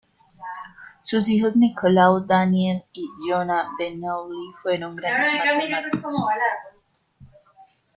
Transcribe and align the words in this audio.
Sus 1.03 1.27
hijos 1.29 1.55
Nicolau, 1.55 2.25
Daniel 2.25 2.83
y 2.91 3.07
Johann 3.29 3.77
Bernoulli 3.77 4.51
fueron 4.63 4.95
grandes 4.95 5.31
matemáticos. 5.31 6.15